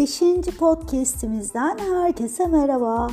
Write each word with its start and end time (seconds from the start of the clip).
Beşinci 0.00 0.56
podcastimizden 0.56 1.78
herkese 1.78 2.46
merhaba. 2.46 3.08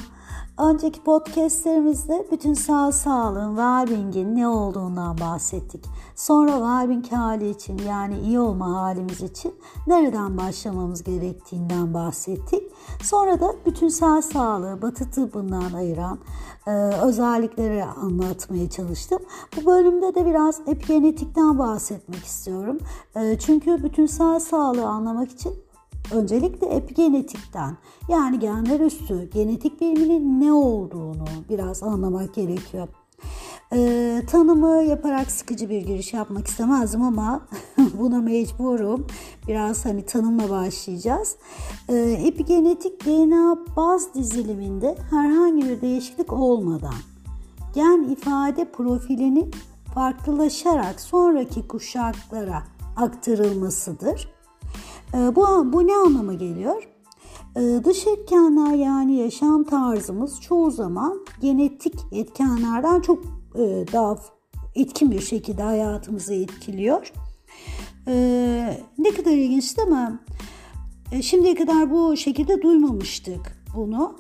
Önceki 0.58 1.04
podcastlerimizde 1.04 2.28
bütün 2.32 2.54
sağ 2.54 2.92
sağlığın, 2.92 3.56
well 3.56 4.24
ne 4.26 4.48
olduğundan 4.48 5.18
bahsettik. 5.18 5.86
Sonra 6.16 6.52
well 6.52 7.18
hali 7.18 7.50
için 7.50 7.78
yani 7.78 8.20
iyi 8.20 8.40
olma 8.40 8.82
halimiz 8.82 9.22
için 9.22 9.56
nereden 9.88 10.38
başlamamız 10.38 11.04
gerektiğinden 11.04 11.94
bahsettik. 11.94 12.64
Sonra 13.04 13.40
da 13.40 13.56
bütün 13.66 13.90
sağ 13.90 14.22
sağlığı 14.22 14.82
batı 14.82 15.12
tıbbından 15.12 15.74
ayıran 15.74 16.20
e, 16.68 16.72
özellikleri 17.04 17.84
anlatmaya 17.84 18.70
çalıştım. 18.70 19.20
Bu 19.58 19.66
bölümde 19.66 20.16
de 20.16 20.26
biraz 20.26 20.60
epigenetikten 20.68 21.60
bahsetmek 21.60 22.24
istiyorum. 22.24 22.78
E, 23.16 23.40
çünkü 23.40 23.84
bütün 23.84 24.06
sağ 24.06 24.40
sağlığı 24.40 24.88
anlamak 24.88 25.32
için 25.32 25.67
Öncelikle 26.12 26.68
epigenetikten 26.68 27.78
yani 28.10 28.40
genler 28.40 28.80
üstü 28.80 29.30
genetik 29.34 29.82
biliminin 29.82 30.42
ne 30.42 30.54
olduğunu 30.54 31.26
biraz 31.50 31.84
anlamak 31.84 32.34
gerekiyor. 32.34 32.88
Ee, 33.74 34.22
tanımı 34.32 34.84
yaparak 34.84 35.32
sıkıcı 35.32 35.70
bir 35.70 35.82
giriş 35.82 36.14
yapmak 36.14 36.48
istemezdim 36.48 37.02
ama 37.02 37.48
buna 38.00 38.22
mecburum. 38.22 39.08
Biraz 39.48 39.86
hani 39.86 40.06
tanımla 40.06 40.50
başlayacağız. 40.50 41.36
Ee, 41.90 41.96
epigenetik 42.26 43.06
DNA 43.06 43.58
baz 43.76 44.14
diziliminde 44.14 44.96
herhangi 45.10 45.70
bir 45.70 45.82
değişiklik 45.82 46.34
olmadan 46.34 46.94
gen 47.76 48.04
ifade 48.10 48.72
profilini 48.72 49.52
farklılaşarak 49.94 51.02
sonraki 51.02 51.68
kuşaklara 51.68 52.64
aktarılmasıdır. 52.96 54.37
Ee, 55.14 55.36
bu, 55.36 55.74
bu 55.74 55.88
ne 55.88 55.96
anlama 55.96 56.34
geliyor? 56.34 56.88
Ee, 57.56 57.82
dış 57.84 58.08
etkenler 58.08 58.76
yani 58.76 59.16
yaşam 59.16 59.64
tarzımız 59.64 60.42
çoğu 60.42 60.72
zaman 60.72 61.26
genetik 61.42 61.96
etkenlerden 62.12 63.02
çok 63.02 63.26
e, 63.56 63.86
daha 63.94 64.18
etkin 64.76 65.12
bir 65.12 65.22
şekilde 65.22 65.64
hayatımızı 65.64 66.34
etkiliyor. 66.34 67.12
Ee, 68.08 68.80
ne 68.98 69.12
kadar 69.12 69.32
ilginç 69.32 69.78
değil 69.78 69.88
mi? 69.88 70.20
Şimdiye 71.22 71.56
kadar 71.56 71.92
bu 71.92 72.18
şekilde 72.18 72.62
duymamıştık 72.62 73.66
bunu. 73.76 74.16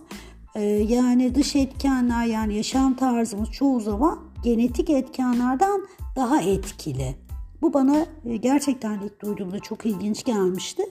Yani 0.87 1.35
dış 1.35 1.55
etkenler 1.55 2.25
yani 2.25 2.55
yaşam 2.55 2.95
tarzımız 2.95 3.51
çoğu 3.51 3.79
zaman 3.79 4.19
genetik 4.43 4.89
etkenlerden 4.89 5.81
daha 6.15 6.41
etkili. 6.41 7.26
Bu 7.61 7.73
bana 7.73 8.05
e, 8.25 8.37
gerçekten 8.37 8.99
ilk 8.99 9.21
duyduğumda 9.21 9.59
çok 9.59 9.85
ilginç 9.85 10.23
gelmişti. 10.23 10.83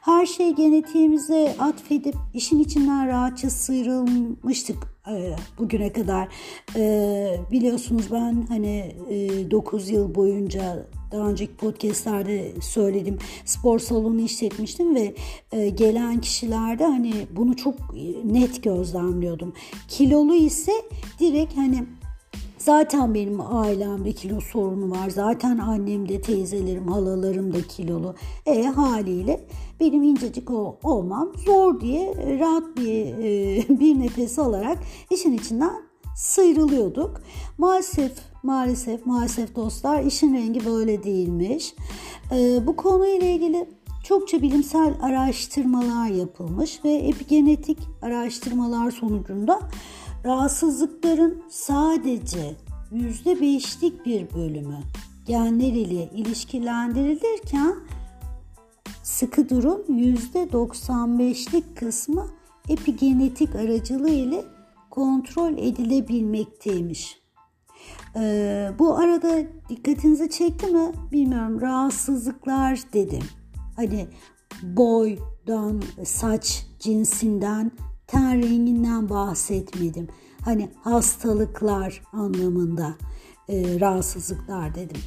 Her 0.00 0.26
şey 0.26 0.54
genetiğimize 0.54 1.56
atfedip 1.58 2.14
işin 2.34 2.58
içinden 2.58 3.08
rahatça 3.08 3.50
sıyrılmıştık 3.50 4.76
e, 5.10 5.36
bugüne 5.58 5.92
kadar. 5.92 6.28
E, 6.76 7.40
biliyorsunuz 7.50 8.12
ben 8.12 8.46
hani 8.48 8.96
9 9.50 9.90
yıl 9.90 10.14
boyunca 10.14 10.86
daha 11.12 11.28
önceki 11.28 11.56
podcastlerde 11.56 12.52
söyledim 12.60 13.18
spor 13.44 13.78
salonu 13.78 14.20
işletmiştim 14.20 14.94
ve 14.94 15.14
gelen 15.68 16.20
kişilerde 16.20 16.84
hani 16.84 17.12
bunu 17.36 17.56
çok 17.56 17.74
net 18.24 18.62
gözlemliyordum. 18.62 19.52
Kilolu 19.88 20.34
ise 20.34 20.72
direkt 21.20 21.56
hani 21.56 21.84
Zaten 22.68 23.14
benim 23.14 23.40
ailemde 23.40 24.12
kilo 24.12 24.40
sorunu 24.40 24.90
var. 24.90 25.10
Zaten 25.10 25.58
annem 25.58 26.08
de 26.08 26.20
teyzelerim, 26.20 26.88
halalarım 26.88 27.54
da 27.54 27.62
kilolu. 27.62 28.14
E 28.46 28.62
haliyle 28.62 29.46
benim 29.80 30.02
incecik 30.02 30.50
olmam 30.84 31.32
zor 31.46 31.80
diye 31.80 32.14
rahat 32.40 32.76
bir 32.76 33.06
e, 33.06 33.68
bir 33.80 34.00
nefes 34.00 34.38
alarak 34.38 34.78
işin 35.10 35.32
içinden 35.32 35.72
sıyrılıyorduk. 36.16 37.20
Maalesef 37.58 38.12
maalesef 38.42 39.06
maalesef 39.06 39.56
dostlar 39.56 40.02
işin 40.02 40.34
rengi 40.34 40.66
böyle 40.66 41.02
değilmiş. 41.02 41.74
E, 42.32 42.66
bu 42.66 42.76
konuyla 42.76 43.26
ilgili 43.26 43.68
çokça 44.04 44.42
bilimsel 44.42 44.94
araştırmalar 45.02 46.06
yapılmış 46.06 46.84
ve 46.84 46.92
epigenetik 46.92 47.78
araştırmalar 48.02 48.90
sonucunda 48.90 49.60
rahatsızlıkların 50.24 51.42
sadece 51.48 52.56
%5'lik 52.92 54.06
bir 54.06 54.34
bölümü 54.34 54.78
genler 55.26 55.72
ile 55.72 56.10
ilişkilendirilirken 56.14 57.74
sıkı 59.02 59.48
durum 59.48 59.82
%95'lik 59.88 61.76
kısmı 61.76 62.26
epigenetik 62.68 63.54
aracılığı 63.54 64.10
ile 64.10 64.44
kontrol 64.90 65.52
edilebilmekteymiş. 65.52 67.18
Ee, 68.16 68.70
bu 68.78 68.96
arada 68.96 69.42
dikkatinizi 69.68 70.30
çekti 70.30 70.66
mi 70.66 70.92
bilmiyorum 71.12 71.60
rahatsızlıklar 71.60 72.80
dedim. 72.92 73.24
Hani 73.76 74.06
boydan, 74.62 75.82
saç 76.04 76.66
cinsinden, 76.78 77.72
ten 78.06 78.42
renginden 78.42 79.08
bahsetmedim. 79.08 80.08
Hani 80.44 80.70
hastalıklar 80.84 82.02
anlamında 82.12 82.94
e, 83.48 83.80
rahatsızlıklar 83.80 84.74
dedim. 84.74 85.00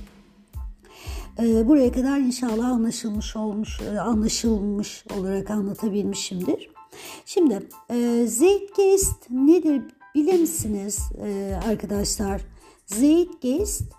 E, 1.40 1.68
buraya 1.68 1.92
kadar 1.92 2.18
inşallah 2.18 2.66
anlaşılmış 2.66 3.36
olmuş, 3.36 3.82
e, 3.82 4.00
anlaşılmış 4.00 5.06
olarak 5.20 5.50
anlatabilmişimdir. 5.50 6.70
Şimdi 7.26 7.68
e, 7.90 8.26
Zeitgeist 8.28 9.30
nedir 9.30 9.82
bilir 10.16 10.40
misiniz 10.40 11.00
e, 11.24 11.60
arkadaşlar? 11.68 12.42
Zeitgeist 12.86 13.94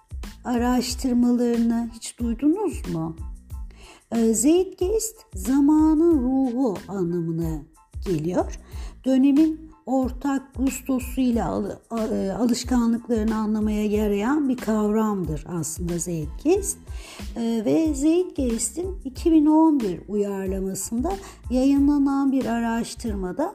araştırmalarını 0.45 1.91
hiç 1.95 2.19
duydunuz 2.19 2.89
mu? 2.95 3.17
E, 4.13 4.35
Zeitgeist 4.35 5.17
zamanın 5.35 6.21
ruhu 6.21 6.77
anlamına 6.89 7.63
geliyor. 8.07 8.59
Dönemin 9.05 9.72
ortak 9.87 10.55
gustosuyla 10.55 11.79
e, 11.93 12.33
alışkanlıklarını 12.33 13.37
anlamaya 13.37 13.87
yarayan 13.87 14.49
bir 14.49 14.57
kavramdır 14.57 15.45
aslında 15.49 15.99
Zeitgeist. 15.99 16.79
E, 17.37 17.63
ve 17.65 17.95
Zeitgeist'in 17.95 18.97
2011 19.05 20.01
uyarlamasında 20.09 21.13
yayınlanan 21.51 22.33
bir 22.33 22.47
araştırmada 22.47 23.55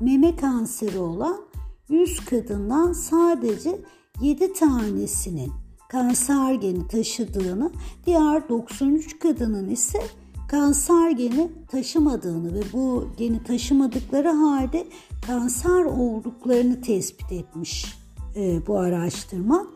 meme 0.00 0.36
kanseri 0.36 0.98
olan 0.98 1.40
100 1.88 2.24
kadından 2.24 2.92
sadece 2.92 3.78
7 4.20 4.52
tanesinin 4.52 5.52
kanser 5.88 6.54
geni 6.54 6.88
taşıdığını, 6.88 7.70
diğer 8.06 8.48
93 8.48 9.18
kadının 9.18 9.70
ise 9.70 9.98
kanser 10.48 11.10
geni 11.10 11.50
taşımadığını 11.70 12.54
ve 12.54 12.60
bu 12.72 13.08
geni 13.16 13.42
taşımadıkları 13.42 14.28
halde 14.28 14.86
kanser 15.26 15.84
olduklarını 15.84 16.80
tespit 16.80 17.32
etmiş 17.32 17.94
e, 18.36 18.66
bu 18.66 18.78
araştırma. 18.78 19.66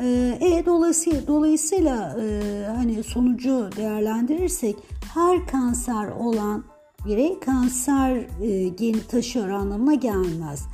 E, 0.00 0.38
e 0.40 0.66
dolayısıyla 0.66 1.26
dolayısıyla 1.26 2.16
e, 2.20 2.66
hani 2.76 3.02
sonucu 3.02 3.70
değerlendirirsek 3.76 4.76
her 5.14 5.46
kanser 5.46 6.08
olan 6.08 6.64
birey 7.06 7.40
kanser 7.40 8.16
e, 8.42 8.68
geni 8.68 9.06
taşıyor 9.06 9.48
anlamına 9.48 9.94
gelmez. 9.94 10.66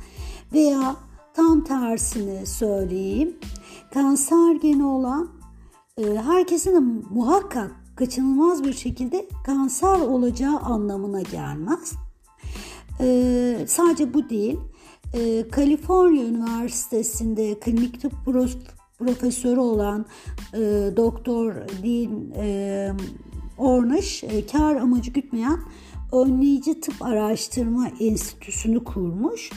Veya 0.53 0.95
tam 1.33 1.63
tersini 1.63 2.45
söyleyeyim. 2.45 3.37
Kanser 3.93 4.55
geni 4.55 4.85
olan 4.85 5.29
e, 5.97 6.15
herkesin 6.15 6.75
de 6.75 6.79
muhakkak 7.09 7.80
kaçınılmaz 8.01 8.63
bir 8.63 8.73
şekilde 8.73 9.25
kanser 9.45 9.99
olacağı 9.99 10.59
anlamına 10.59 11.21
gelmez. 11.21 11.93
Ee, 12.99 13.57
sadece 13.67 14.13
bu 14.13 14.29
değil. 14.29 14.59
Ee, 15.13 15.49
Kaliforniya 15.51 16.25
Üniversitesi'nde 16.25 17.59
klinik 17.59 18.01
tıp 18.01 18.13
profesörü 18.99 19.59
olan 19.59 20.05
e, 20.53 20.59
Doktor 20.97 21.53
Dean 21.55 22.31
e, 22.35 22.91
Ornish 23.57 24.23
e, 24.23 24.45
kar 24.45 24.75
amacı 24.75 25.11
gütmeyen 25.11 25.59
önleyici 26.11 26.81
tıp 26.81 27.01
araştırma 27.01 27.87
enstitüsünü 27.99 28.83
kurmuş. 28.83 29.51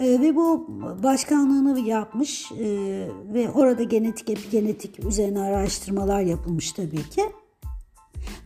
E, 0.00 0.20
ve 0.20 0.36
bu 0.36 0.66
başkanlığını 1.02 1.80
yapmış 1.80 2.52
e, 2.52 2.66
ve 3.34 3.50
orada 3.50 3.82
genetik 3.82 4.30
epigenetik 4.30 5.04
üzerine 5.04 5.40
araştırmalar 5.40 6.20
yapılmış 6.20 6.72
tabii 6.72 7.10
ki. 7.10 7.22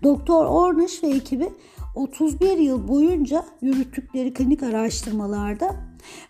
Doktor 0.03 0.47
Ornish 0.47 1.03
ve 1.03 1.09
ekibi 1.09 1.49
31 1.95 2.59
yıl 2.59 2.89
boyunca 2.89 3.45
yürüttükleri 3.63 4.35
klinik 4.35 4.63
araştırmalarda 4.63 5.77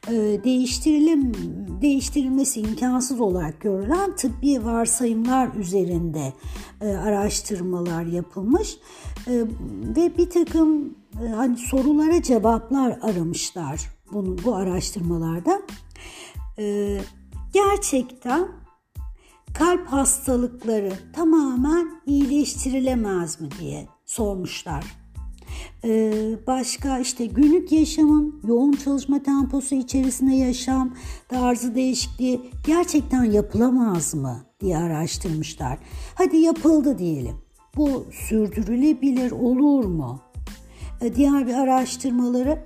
e, 0.09 0.13
değiştirilim 0.45 1.33
değiştirilmesi 1.83 2.61
imkansız 2.61 3.21
olarak 3.21 3.61
görülen 3.61 4.17
tıbbi 4.17 4.65
varsayımlar 4.65 5.55
üzerinde 5.55 6.33
e, 6.81 6.89
araştırmalar 6.89 8.05
yapılmış 8.05 8.77
e, 9.27 9.33
ve 9.97 10.17
bir 10.19 10.31
takım 10.31 10.95
e, 11.25 11.29
hani 11.29 11.57
sorulara 11.57 12.23
cevaplar 12.23 12.99
aramışlar 13.03 13.81
bunu, 14.13 14.37
bu 14.45 14.55
araştırmalarda. 14.55 15.63
Gerçekten 17.53 18.49
kalp 19.59 19.87
hastalıkları 19.87 20.93
tamamen 21.13 21.91
iyileştirilemez 22.07 23.41
mi 23.41 23.49
diye 23.61 23.89
sormuşlar. 24.07 24.85
Ee, 25.85 26.13
başka 26.47 26.99
işte 26.99 27.27
günlük 27.27 27.73
yaşamın 27.73 28.41
yoğun 28.47 28.73
çalışma 28.73 29.23
temposu 29.23 29.75
içerisinde 29.75 30.35
yaşam 30.35 30.95
tarzı 31.29 31.75
değişikliği 31.75 32.41
gerçekten 32.67 33.25
yapılamaz 33.25 34.15
mı 34.15 34.45
diye 34.61 34.77
araştırmışlar. 34.79 35.79
Hadi 36.15 36.37
yapıldı 36.37 36.99
diyelim. 36.99 37.37
Bu 37.77 38.07
sürdürülebilir 38.13 39.31
olur 39.31 39.85
mu? 39.85 40.21
Ee, 41.01 41.15
diğer 41.15 41.47
bir 41.47 41.55
araştırmaları 41.55 42.65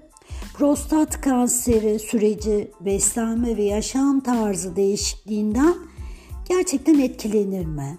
prostat 0.55 1.21
kanseri 1.21 1.99
süreci 1.99 2.71
beslenme 2.81 3.57
ve 3.57 3.63
yaşam 3.63 4.21
tarzı 4.21 4.77
değişikliğinden 4.77 5.92
gerçekten 6.57 6.99
etkilenir 6.99 7.67
mi? 7.67 7.99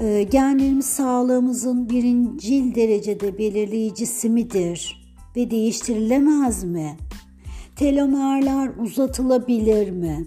E, 0.00 0.22
genlerimiz 0.22 0.86
sağlığımızın 0.86 1.90
birincil 1.90 2.74
derecede 2.74 3.38
belirleyicisi 3.38 4.30
midir 4.30 5.06
ve 5.36 5.50
değiştirilemez 5.50 6.64
mi? 6.64 6.96
Telomerler 7.76 8.70
uzatılabilir 8.82 9.90
mi? 9.90 10.26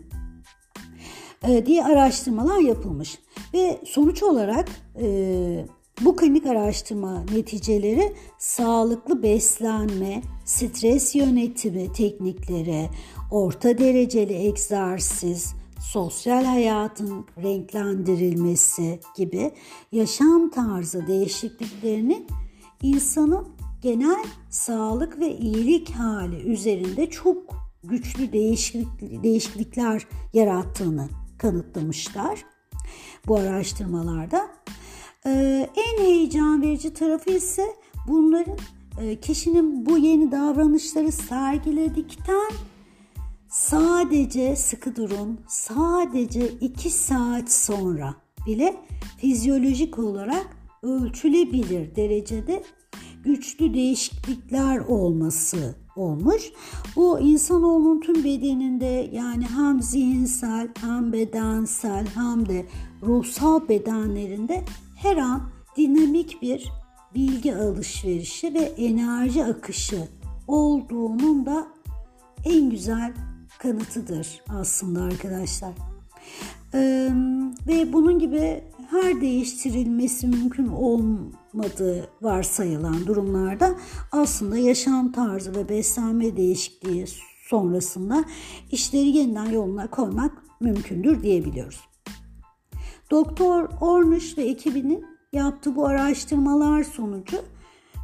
E, 1.47 1.65
diye 1.65 1.85
araştırmalar 1.85 2.59
yapılmış 2.59 3.19
ve 3.53 3.79
sonuç 3.85 4.23
olarak 4.23 4.69
e, 5.01 5.65
bu 6.01 6.15
klinik 6.15 6.45
araştırma 6.45 7.23
neticeleri 7.33 8.13
sağlıklı 8.37 9.23
beslenme, 9.23 10.21
stres 10.45 11.15
yönetimi 11.15 11.93
teknikleri, 11.93 12.89
orta 13.31 13.77
dereceli 13.77 14.33
egzersiz, 14.33 15.53
sosyal 15.79 16.45
hayatın 16.45 17.25
renklendirilmesi 17.43 18.99
gibi 19.15 19.51
yaşam 19.91 20.49
tarzı 20.49 21.07
değişikliklerinin 21.07 22.27
insanın 22.81 23.47
genel 23.81 24.23
sağlık 24.49 25.19
ve 25.19 25.37
iyilik 25.37 25.89
hali 25.89 26.35
üzerinde 26.35 27.09
çok 27.09 27.37
güçlü 27.83 28.33
değişiklik, 28.33 29.23
değişiklikler 29.23 30.07
yarattığını 30.33 31.09
kanıtlamışlar 31.37 32.45
bu 33.27 33.35
araştırmalarda. 33.35 34.47
Ee, 35.25 35.69
en 35.75 36.03
heyecan 36.03 36.61
verici 36.61 36.93
tarafı 36.93 37.31
ise 37.31 37.65
bunların 38.07 38.57
e, 39.01 39.19
kişinin 39.19 39.85
bu 39.85 39.97
yeni 39.97 40.31
davranışları 40.31 41.11
sergiledikten 41.11 42.51
sadece 43.50 44.56
sıkı 44.56 44.96
durun 44.96 45.40
sadece 45.48 46.48
2 46.48 46.90
saat 46.90 47.51
sonra 47.51 48.16
bile 48.48 48.75
fizyolojik 49.18 50.00
olarak 50.00 50.57
ölçülebilir 50.84 51.96
derecede 51.96 52.63
güçlü 53.24 53.74
değişiklikler 53.74 54.78
olması 54.78 55.75
olmuş. 55.96 56.44
Bu 56.96 57.19
insanoğlunun 57.19 58.00
tüm 58.00 58.24
bedeninde 58.24 59.10
yani 59.13 59.46
hem 59.46 59.81
zihinsel 59.81 60.69
hem 60.81 61.13
bedensel 61.13 62.07
hem 62.16 62.50
de 62.50 62.66
ruhsal 63.04 63.69
bedenlerinde 63.69 64.66
her 64.96 65.18
an 65.18 65.50
dinamik 65.78 66.42
bir 66.42 66.72
bilgi 67.16 67.56
alışverişi 67.56 68.54
ve 68.54 68.60
enerji 68.60 69.46
akışı 69.46 70.07
olduğunun 70.48 71.46
da 71.46 71.68
en 72.46 72.69
güzel 72.69 73.13
kanıtıdır 73.59 74.41
aslında 74.50 75.01
arkadaşlar. 75.01 75.71
Ee, 76.73 77.09
ve 77.67 77.94
bunun 77.94 78.19
gibi 78.19 78.63
her 78.89 79.21
değiştirilmesi 79.21 80.27
mümkün 80.27 80.67
olmadığı 80.67 82.09
varsayılan 82.21 83.07
durumlarda 83.07 83.75
aslında 84.11 84.57
yaşam 84.57 85.11
tarzı 85.11 85.56
ve 85.56 85.69
beslenme 85.69 86.38
değişikliği 86.38 87.06
sonrasında 87.44 88.25
işleri 88.71 89.07
yeniden 89.07 89.45
yoluna 89.45 89.89
koymak 89.89 90.31
mümkündür 90.59 91.23
diyebiliyoruz. 91.23 91.81
Doktor 93.12 93.69
Ornish 93.81 94.38
ve 94.38 94.44
ekibinin 94.44 95.05
yaptığı 95.33 95.75
bu 95.75 95.88
araştırmalar 95.88 96.83
sonucu 96.83 97.38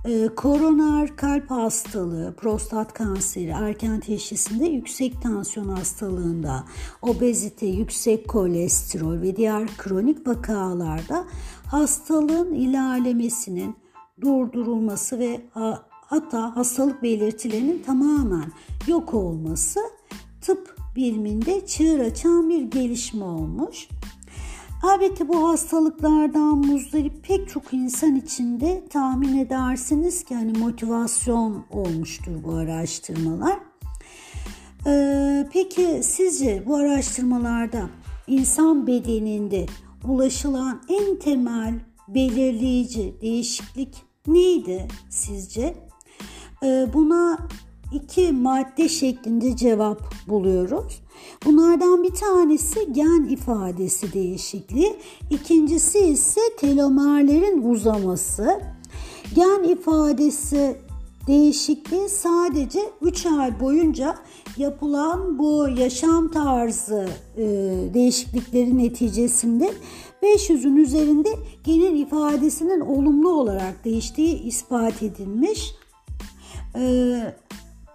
e, 0.08 0.28
koroner 0.36 1.16
kalp 1.16 1.52
hastalığı, 1.52 2.36
prostat 2.38 2.94
kanseri, 2.94 3.50
erken 3.50 4.00
teşhisinde 4.00 4.66
yüksek 4.66 5.22
tansiyon 5.22 5.70
hastalığında, 5.70 6.64
obezite, 7.02 7.66
yüksek 7.66 8.28
kolesterol 8.28 9.22
ve 9.22 9.36
diğer 9.36 9.68
kronik 9.78 10.28
vakalarda 10.28 11.26
hastalığın 11.68 12.54
ilerlemesinin 12.54 13.76
durdurulması 14.22 15.20
ve 15.20 15.42
hatta 15.90 16.56
hastalık 16.56 17.04
belirtilerinin 17.04 17.84
tamamen 17.84 18.52
yok 18.88 19.14
olması 19.14 19.80
tıp 20.42 20.76
biliminde 20.96 21.66
çığır 21.66 22.00
açan 22.00 22.50
bir 22.50 22.62
gelişme 22.62 23.24
olmuş. 23.24 23.88
Elbette 24.84 25.28
bu 25.28 25.50
hastalıklardan 25.50 26.58
muzdarip 26.58 27.24
pek 27.24 27.50
çok 27.50 27.74
insan 27.74 28.16
içinde 28.16 28.84
tahmin 28.90 29.38
edersiniz 29.38 30.24
ki 30.24 30.36
hani 30.36 30.58
motivasyon 30.58 31.66
olmuştur 31.72 32.44
bu 32.44 32.54
araştırmalar. 32.54 33.60
Ee, 34.88 35.48
peki 35.54 36.00
sizce 36.04 36.64
bu 36.66 36.76
araştırmalarda 36.76 37.90
insan 38.28 38.88
bedeninde 38.88 39.66
ulaşılan 40.04 40.82
en 40.90 41.20
temel 41.20 41.80
belirleyici 42.08 43.16
değişiklik 43.22 43.96
neydi 44.28 44.88
sizce? 45.10 45.76
Ee, 46.64 46.88
buna 46.94 47.48
iki 47.92 48.32
madde 48.32 48.90
şeklinde 48.90 49.56
cevap 49.56 50.02
buluyoruz. 50.28 51.05
Bunlardan 51.46 52.04
bir 52.04 52.14
tanesi 52.14 52.94
gen 52.94 53.28
ifadesi 53.30 54.14
değişikliği, 54.14 54.96
ikincisi 55.30 56.00
ise 56.00 56.42
telomerlerin 56.60 57.72
uzaması. 57.72 58.62
Gen 59.36 59.64
ifadesi 59.64 60.78
değişikliği 61.28 62.10
sadece 62.10 62.80
3 63.02 63.26
ay 63.26 63.60
boyunca 63.60 64.16
yapılan 64.58 65.40
bu 65.40 65.68
yaşam 65.78 66.32
tarzı 66.32 67.08
e, 67.38 67.44
değişiklikleri 67.94 68.78
neticesinde 68.78 69.74
500'ün 70.24 70.76
üzerinde 70.76 71.30
genin 71.64 71.96
ifadesinin 71.96 72.80
olumlu 72.80 73.30
olarak 73.30 73.86
değiştiği 73.86 74.44
ispat 74.44 75.04
edilmiş. 75.04 75.76
E, 76.76 77.16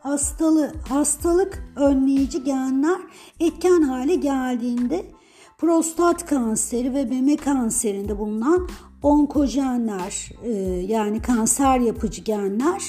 hastalı, 0.02 0.73
hastalık 0.88 1.64
önleyici 1.76 2.45
genler 2.45 3.00
etken 3.40 3.83
hale 3.83 4.14
geldiğinde 4.14 5.04
prostat 5.59 6.26
kanseri 6.26 6.95
ve 6.95 7.04
meme 7.04 7.37
kanserinde 7.37 8.19
bulunan 8.19 8.69
onkojenler 9.02 10.30
e, 10.45 10.50
yani 10.92 11.23
kanser 11.23 11.78
yapıcı 11.78 12.23
genler 12.23 12.83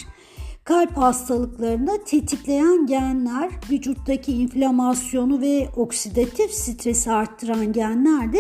kalp 0.63 0.97
hastalıklarında 0.97 2.03
tetikleyen 2.03 2.85
genler, 2.85 3.49
vücuttaki 3.71 4.31
inflamasyonu 4.31 5.41
ve 5.41 5.69
oksidatif 5.75 6.51
stresi 6.51 7.11
arttıran 7.11 7.73
genler 7.73 8.33
de 8.33 8.39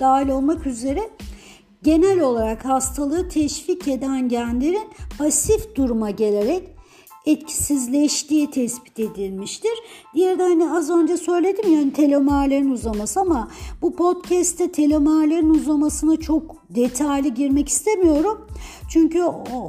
dahil 0.00 0.28
olmak 0.28 0.66
üzere 0.66 1.10
genel 1.82 2.20
olarak 2.20 2.64
hastalığı 2.64 3.28
teşvik 3.28 3.88
eden 3.88 4.28
genlerin 4.28 4.88
pasif 5.18 5.76
duruma 5.76 6.10
gelerek 6.10 6.75
etkisizleştiği 7.26 8.50
tespit 8.50 8.98
edilmiştir. 8.98 9.72
Diğeri 10.14 10.38
de 10.38 10.42
hani 10.42 10.70
az 10.70 10.90
önce 10.90 11.16
söyledim 11.16 11.72
yani 11.72 11.92
telomerlerin 11.92 12.70
uzaması 12.70 13.20
ama 13.20 13.48
bu 13.82 13.96
podcast'te 13.96 14.72
telomerlerin 14.72 15.50
uzamasına 15.50 16.16
çok 16.16 16.56
detaylı 16.70 17.28
girmek 17.28 17.68
istemiyorum. 17.68 18.46
Çünkü 18.90 19.22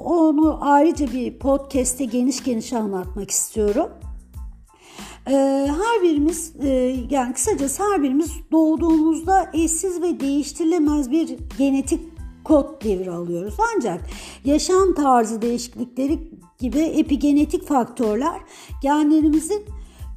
onu 0.05 0.59
ayrıca 0.61 1.13
bir 1.13 1.39
podcast'te 1.39 2.05
geniş 2.05 2.43
geniş 2.43 2.73
anlatmak 2.73 3.31
istiyorum. 3.31 3.89
Ee, 5.27 5.67
her 5.67 6.03
birimiz 6.03 6.53
e, 6.63 6.95
yani 7.09 7.33
kısacası 7.33 7.83
her 7.83 8.03
birimiz 8.03 8.31
doğduğumuzda 8.51 9.51
eşsiz 9.53 10.01
ve 10.01 10.19
değiştirilemez 10.19 11.11
bir 11.11 11.37
genetik 11.57 12.16
kod 12.47 12.83
devri 12.83 13.11
alıyoruz. 13.11 13.55
Ancak 13.75 14.05
yaşam 14.45 14.93
tarzı 14.93 15.41
değişiklikleri 15.41 16.19
gibi 16.59 16.79
epigenetik 16.79 17.67
faktörler 17.67 18.41
genlerimizin 18.81 19.65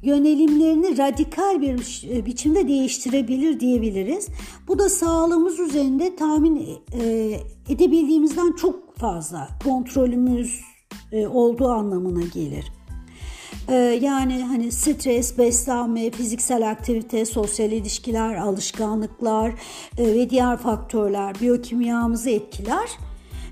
yönelimlerini 0.03 0.97
radikal 0.97 1.61
bir 1.61 2.07
e, 2.09 2.25
biçimde 2.25 2.67
değiştirebilir 2.67 3.59
diyebiliriz. 3.59 4.27
Bu 4.67 4.79
da 4.79 4.89
sağlığımız 4.89 5.59
üzerinde 5.59 6.15
tahmin 6.15 6.67
e, 6.93 7.33
edebildiğimizden 7.69 8.51
çok 8.51 8.97
fazla 8.97 9.49
kontrolümüz 9.63 10.61
e, 11.11 11.27
olduğu 11.27 11.67
anlamına 11.67 12.23
gelir. 12.33 12.80
E, 13.71 13.75
yani 13.75 14.43
hani 14.43 14.71
stres, 14.71 15.37
beslenme, 15.37 16.11
fiziksel 16.11 16.69
aktivite, 16.69 17.25
sosyal 17.25 17.71
ilişkiler, 17.71 18.35
alışkanlıklar 18.35 19.53
e, 19.97 20.05
ve 20.05 20.29
diğer 20.29 20.57
faktörler 20.57 21.35
biyokimyamızı 21.41 22.29
etkiler 22.29 22.89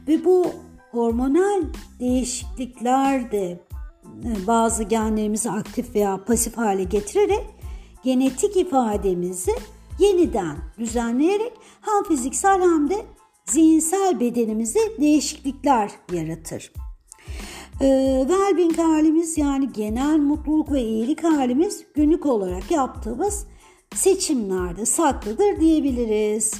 ve 0.07 0.25
bu 0.25 0.47
hormonal 0.91 1.63
değişiklikler 1.99 3.31
de 3.31 3.59
bazı 4.47 4.83
genlerimizi 4.83 5.51
aktif 5.51 5.95
veya 5.95 6.23
pasif 6.25 6.57
hale 6.57 6.83
getirerek 6.83 7.45
genetik 8.03 8.57
ifademizi 8.57 9.55
yeniden 9.99 10.57
düzenleyerek 10.79 11.53
hem 11.81 12.03
fiziksel 12.03 12.61
hem 12.61 12.89
de 12.89 13.05
zihinsel 13.45 14.19
bedenimizde 14.19 14.79
değişiklikler 14.99 15.91
yaratır. 16.13 16.71
Ee, 17.81 18.25
well 18.27 18.83
halimiz 18.83 19.37
yani 19.37 19.73
genel 19.73 20.17
mutluluk 20.17 20.71
ve 20.71 20.81
iyilik 20.83 21.23
halimiz 21.23 21.85
günlük 21.95 22.25
olarak 22.25 22.71
yaptığımız 22.71 23.45
seçimlerde 23.95 24.85
saklıdır 24.85 25.59
diyebiliriz. 25.59 26.53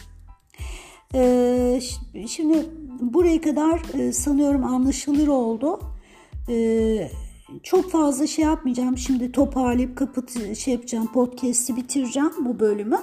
Ee, 1.16 1.80
şimdi 2.28 2.66
buraya 3.02 3.42
kadar 3.42 4.00
e, 4.00 4.12
sanıyorum 4.12 4.64
anlaşılır 4.64 5.28
oldu. 5.28 5.80
Ee, 6.50 7.12
çok 7.64 7.92
fazla 7.92 8.28
şey 8.28 8.46
yapmayacağım. 8.46 8.98
Şimdi 8.98 9.32
toparlayıp 9.32 9.98
kapat 9.98 10.56
şey 10.58 10.74
yapacağım. 10.74 11.08
Podcast'i 11.14 11.76
bitireceğim 11.76 12.32
bu 12.40 12.60
bölümü. 12.60 13.00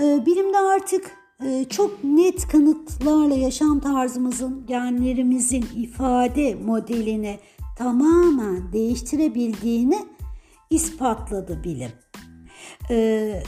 Ee, 0.00 0.26
bilimde 0.26 0.58
artık 0.58 1.21
çok 1.70 2.04
net 2.04 2.48
kanıtlarla 2.48 3.34
yaşam 3.34 3.80
tarzımızın, 3.80 4.66
genlerimizin 4.66 5.64
ifade 5.76 6.54
modelini 6.54 7.38
tamamen 7.78 8.72
değiştirebildiğini 8.72 9.98
ispatladı 10.70 11.64
bilim. 11.64 11.90
Ee, 12.90 13.42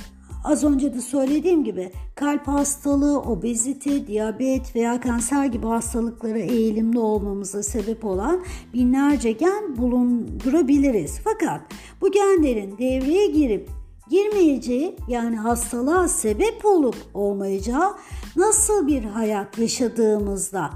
Az 0.44 0.64
önce 0.64 0.94
de 0.94 1.00
söylediğim 1.00 1.64
gibi 1.64 1.92
kalp 2.14 2.48
hastalığı, 2.48 3.20
obezite, 3.20 4.06
diyabet 4.06 4.76
veya 4.76 5.00
kanser 5.00 5.46
gibi 5.46 5.66
hastalıklara 5.66 6.38
eğilimli 6.38 6.98
olmamıza 6.98 7.62
sebep 7.62 8.04
olan 8.04 8.44
binlerce 8.74 9.32
gen 9.32 9.76
bulundurabiliriz. 9.76 11.20
Fakat 11.24 11.60
bu 12.00 12.10
genlerin 12.10 12.78
devreye 12.78 13.26
girip 13.26 13.68
girmeyeceği 14.10 14.96
yani 15.08 15.36
hastalığa 15.36 16.08
sebep 16.08 16.64
olup 16.64 16.96
olmayacağı 17.14 17.94
nasıl 18.36 18.86
bir 18.86 19.04
hayat 19.04 19.58
yaşadığımızda, 19.58 20.70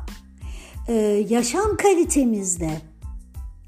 e, 0.89 0.95
yaşam 1.29 1.77
kalitemizde, 1.77 2.71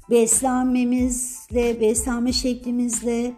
beslenmemizle, 0.09 1.81
beslenme 1.81 2.33
şeklimizle, 2.33 3.33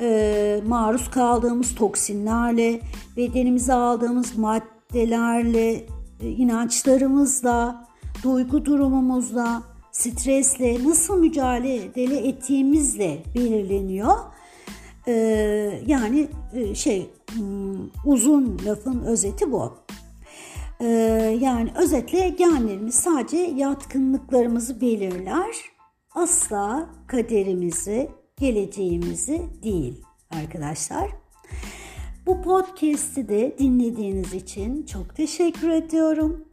e, 0.00 0.60
maruz 0.66 1.10
kaldığımız 1.10 1.74
toksinlerle, 1.74 2.80
bedenimize 3.16 3.72
aldığımız 3.72 4.38
maddelerle, 4.38 5.72
e, 6.20 6.28
inançlarımızla, 6.28 7.88
duygu 8.22 8.64
durumumuzla, 8.64 9.62
stresle 9.92 10.84
nasıl 10.84 11.18
mücadele 11.18 12.28
ettiğimizle 12.28 13.22
belirleniyor. 13.34 14.18
E, 15.10 15.82
yani 15.86 16.28
e, 16.54 16.74
şey 16.74 17.10
hmm, 17.32 17.90
uzun 18.04 18.58
lafın 18.66 19.02
özeti 19.02 19.52
bu. 19.52 19.74
E, 20.80 20.86
yani 21.40 21.70
özetle 21.76 22.28
genlerimiz 22.28 22.94
sadece 22.94 23.36
yatkınlıklarımızı 23.36 24.80
belirler. 24.80 25.56
Asla 26.14 26.90
kaderimizi, 27.06 28.10
geleceğimizi 28.36 29.42
değil 29.62 30.04
arkadaşlar. 30.30 31.10
Bu 32.26 32.42
podcast'i 32.42 33.28
de 33.28 33.56
dinlediğiniz 33.58 34.34
için 34.34 34.86
çok 34.86 35.16
teşekkür 35.16 35.68
ediyorum. 35.68 36.44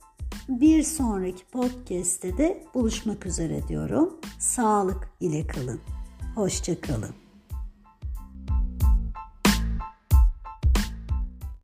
Bir 0.50 0.84
sonraki 0.84 1.46
podcast'te 1.46 2.38
de 2.38 2.64
buluşmak 2.74 3.26
üzere 3.26 3.68
diyorum. 3.68 4.18
Sağlık 4.40 5.10
ile 5.20 5.48
kalın. 5.48 5.80
Hoşçakalın. 6.36 7.26